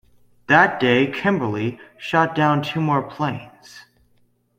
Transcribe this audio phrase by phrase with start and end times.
[0.47, 3.81] That day "Kimberly" shot down two more planes.